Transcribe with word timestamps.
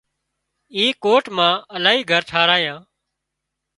اي 0.75 0.85
ڪوٽ 1.03 1.25
مان 1.37 1.53
الاهي 1.75 2.01
گھر 2.11 2.21
ٺاهرايان 2.31 2.79